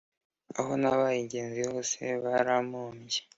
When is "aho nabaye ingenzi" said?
0.59-1.61